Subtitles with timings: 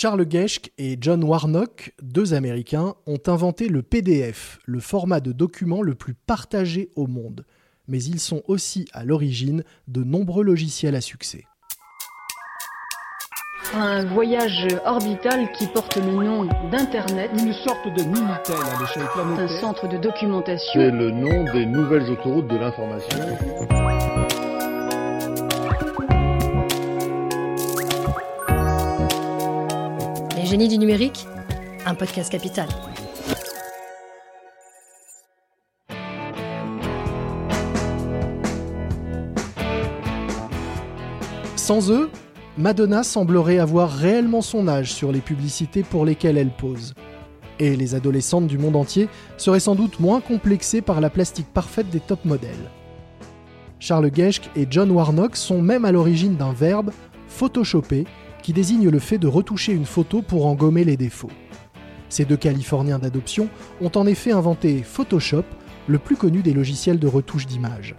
[0.00, 5.82] Charles Geschke et John Warnock, deux Américains, ont inventé le PDF, le format de document
[5.82, 7.44] le plus partagé au monde.
[7.88, 11.46] Mais ils sont aussi à l'origine de nombreux logiciels à succès.
[13.74, 17.32] Un voyage orbital qui porte le nom d'Internet.
[17.36, 19.50] Une sorte de Minitel à l'échelle planétaire.
[19.50, 20.80] Un centre de documentation.
[20.80, 23.18] C'est le nom des nouvelles autoroutes de l'information.
[30.48, 31.26] Génie du numérique,
[31.84, 32.68] un podcast capital.
[41.56, 42.08] Sans eux,
[42.56, 46.94] Madonna semblerait avoir réellement son âge sur les publicités pour lesquelles elle pose.
[47.58, 51.90] Et les adolescentes du monde entier seraient sans doute moins complexées par la plastique parfaite
[51.90, 52.70] des top modèles.
[53.80, 56.90] Charles Geschke et John Warnock sont même à l'origine d'un verbe,
[57.26, 58.06] photoshopper,
[58.48, 61.28] qui désigne le fait de retoucher une photo pour en gommer les défauts.
[62.08, 63.50] Ces deux Californiens d'adoption
[63.82, 65.44] ont en effet inventé Photoshop,
[65.86, 67.94] le plus connu des logiciels de retouche d'images.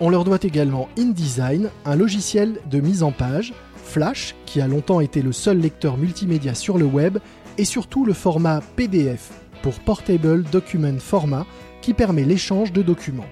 [0.00, 5.00] On leur doit également InDesign, un logiciel de mise en page, Flash, qui a longtemps
[5.00, 7.16] été le seul lecteur multimédia sur le web,
[7.56, 9.30] et surtout le format PDF,
[9.62, 11.46] pour Portable Document Format,
[11.80, 13.24] qui permet l'échange de documents.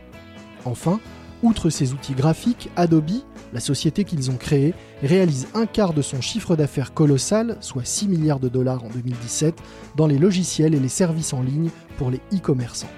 [0.64, 0.98] Enfin,
[1.43, 6.21] outre ces outils graphiques, Adobe la société qu'ils ont créée réalise un quart de son
[6.21, 9.55] chiffre d'affaires colossal, soit 6 milliards de dollars en 2017,
[9.97, 12.91] dans les logiciels et les services en ligne pour les e-commerçants.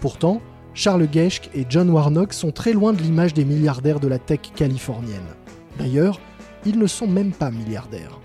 [0.00, 0.40] Pourtant,
[0.74, 4.40] Charles Geschke et John Warnock sont très loin de l'image des milliardaires de la tech
[4.56, 5.22] californienne.
[5.78, 6.20] D'ailleurs,
[6.66, 8.18] ils ne sont même pas milliardaires.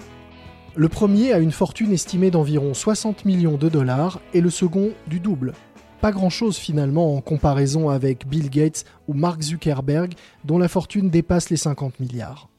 [0.76, 5.20] Le premier a une fortune estimée d'environ 60 millions de dollars et le second du
[5.20, 5.54] double,
[6.02, 10.14] pas grand-chose finalement en comparaison avec Bill Gates ou Mark Zuckerberg,
[10.45, 12.50] dont la fortune dépasse les 50 milliards.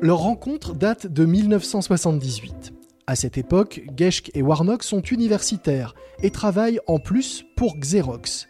[0.00, 2.72] Leur rencontre date de 1978.
[3.06, 8.48] À cette époque, Geschke et Warnock sont universitaires et travaillent en plus pour Xerox.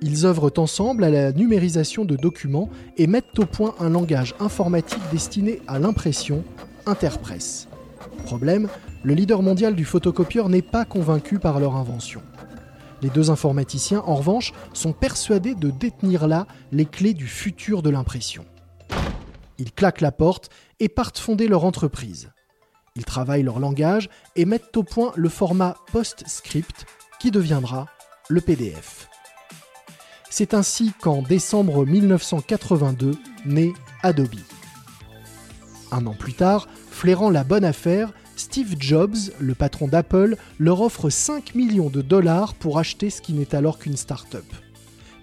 [0.00, 5.02] Ils œuvrent ensemble à la numérisation de documents et mettent au point un langage informatique
[5.10, 6.44] destiné à l'impression,
[6.86, 7.66] Interpress.
[8.24, 8.68] Problème,
[9.02, 12.22] le leader mondial du photocopieur n'est pas convaincu par leur invention.
[13.00, 17.90] Les deux informaticiens, en revanche, sont persuadés de détenir là les clés du futur de
[17.90, 18.44] l'impression.
[19.58, 20.50] Ils claquent la porte
[20.80, 22.30] et partent fonder leur entreprise.
[22.96, 26.86] Ils travaillent leur langage et mettent au point le format PostScript
[27.20, 27.86] qui deviendra
[28.28, 29.08] le PDF.
[30.30, 33.12] C'est ainsi qu'en décembre 1982
[33.46, 33.72] naît
[34.02, 34.34] Adobe.
[35.90, 41.10] Un an plus tard, flairant la bonne affaire, Steve Jobs, le patron d'Apple, leur offre
[41.10, 44.44] 5 millions de dollars pour acheter ce qui n'est alors qu'une start-up.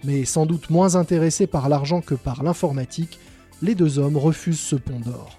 [0.03, 3.19] Mais sans doute moins intéressés par l'argent que par l'informatique,
[3.61, 5.37] les deux hommes refusent ce pont d'or.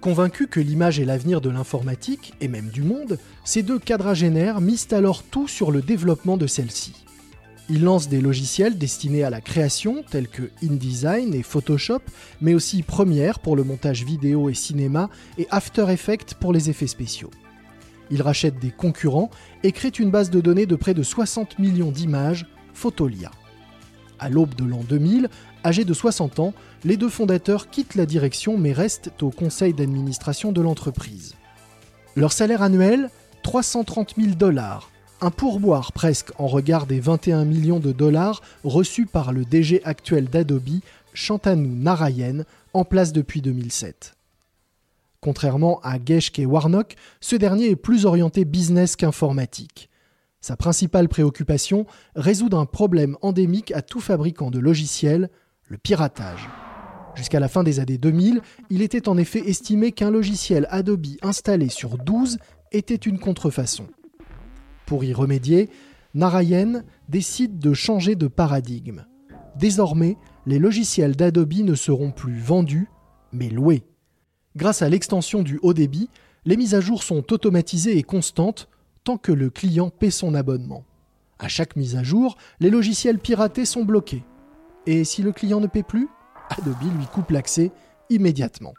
[0.00, 4.92] Convaincus que l'image est l'avenir de l'informatique, et même du monde, ces deux quadragénaires misent
[4.92, 7.04] alors tout sur le développement de celle-ci.
[7.72, 12.00] Il lance des logiciels destinés à la création, tels que InDesign et Photoshop,
[12.40, 15.08] mais aussi Premiere pour le montage vidéo et cinéma,
[15.38, 17.30] et After Effects pour les effets spéciaux.
[18.10, 19.30] Il rachète des concurrents
[19.62, 23.30] et crée une base de données de près de 60 millions d'images, Photolia.
[24.18, 25.28] À l'aube de l'an 2000,
[25.64, 30.50] âgés de 60 ans, les deux fondateurs quittent la direction mais restent au conseil d'administration
[30.50, 31.36] de l'entreprise.
[32.16, 33.10] Leur salaire annuel
[33.44, 39.32] 330 000 dollars, un pourboire presque en regard des 21 millions de dollars reçus par
[39.32, 40.80] le DG actuel d'Adobe,
[41.12, 44.14] Shantanu Narayen, en place depuis 2007.
[45.20, 49.90] Contrairement à Geschke et Warnock, ce dernier est plus orienté business qu'informatique.
[50.40, 51.86] Sa principale préoccupation,
[52.16, 55.28] résoudre un problème endémique à tout fabricant de logiciels,
[55.68, 56.48] le piratage.
[57.14, 61.68] Jusqu'à la fin des années 2000, il était en effet estimé qu'un logiciel Adobe installé
[61.68, 62.38] sur 12
[62.72, 63.86] était une contrefaçon.
[64.90, 65.70] Pour y remédier,
[66.14, 69.06] Narayen décide de changer de paradigme.
[69.54, 72.88] Désormais, les logiciels d'Adobe ne seront plus vendus,
[73.32, 73.84] mais loués.
[74.56, 76.10] Grâce à l'extension du haut débit,
[76.44, 78.68] les mises à jour sont automatisées et constantes
[79.04, 80.84] tant que le client paie son abonnement.
[81.38, 84.24] À chaque mise à jour, les logiciels piratés sont bloqués.
[84.86, 86.08] Et si le client ne paie plus,
[86.48, 87.70] Adobe lui coupe l'accès
[88.08, 88.74] immédiatement.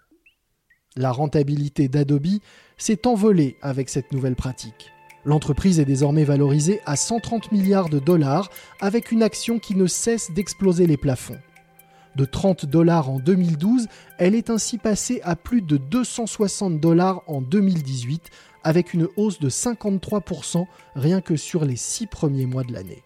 [0.98, 2.42] La rentabilité d'Adobe
[2.76, 4.92] s'est envolée avec cette nouvelle pratique.
[5.24, 10.32] L'entreprise est désormais valorisée à 130 milliards de dollars avec une action qui ne cesse
[10.32, 11.40] d'exploser les plafonds.
[12.16, 13.88] De 30 dollars en 2012,
[14.18, 18.30] elle est ainsi passée à plus de 260 dollars en 2018
[18.64, 20.66] avec une hausse de 53%
[20.96, 23.04] rien que sur les six premiers mois de l'année.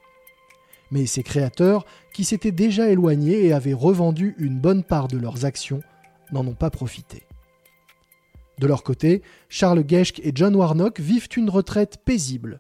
[0.91, 5.45] Mais ses créateurs, qui s'étaient déjà éloignés et avaient revendu une bonne part de leurs
[5.45, 5.81] actions,
[6.31, 7.23] n'en ont pas profité.
[8.60, 12.60] De leur côté, Charles Geschke et John Warnock vivent une retraite paisible.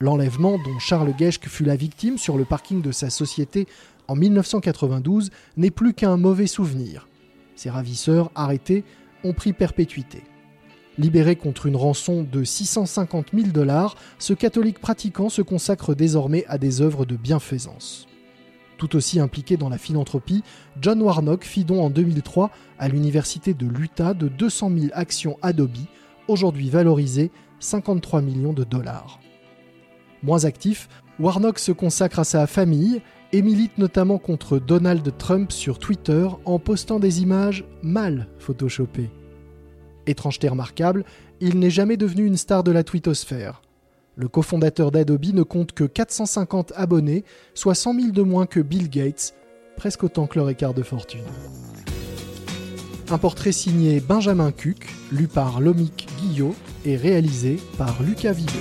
[0.00, 3.66] L'enlèvement dont Charles Geschke fut la victime sur le parking de sa société
[4.08, 7.08] en 1992 n'est plus qu'un mauvais souvenir.
[7.54, 8.84] Ses ravisseurs, arrêtés,
[9.24, 10.22] ont pris perpétuité.
[10.98, 16.56] Libéré contre une rançon de 650 000 dollars, ce catholique pratiquant se consacre désormais à
[16.56, 18.06] des œuvres de bienfaisance.
[18.78, 20.42] Tout aussi impliqué dans la philanthropie,
[20.80, 25.76] John Warnock fit don en 2003 à l'université de l'Utah de 200 000 actions Adobe,
[26.28, 27.30] aujourd'hui valorisées
[27.60, 29.20] 53 millions de dollars.
[30.22, 30.88] Moins actif,
[31.18, 33.00] Warnock se consacre à sa famille
[33.32, 39.10] et milite notamment contre Donald Trump sur Twitter en postant des images mal photoshopées.
[40.06, 41.04] Étrangeté remarquable,
[41.40, 43.62] il n'est jamais devenu une star de la twittosphère.
[44.18, 47.22] Le cofondateur d'Adobe ne compte que 450 abonnés,
[47.52, 49.34] soit 100 000 de moins que Bill Gates,
[49.76, 51.20] presque autant que leur écart de fortune.
[53.10, 56.54] Un portrait signé Benjamin Cuc, lu par Lomik Guillot
[56.86, 58.58] et réalisé par Lucas Vido.